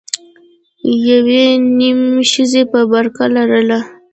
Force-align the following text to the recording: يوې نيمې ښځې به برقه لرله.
يوې 1.07 1.45
نيمې 1.77 2.21
ښځې 2.31 2.61
به 2.71 2.81
برقه 2.91 3.25
لرله. 3.35 3.79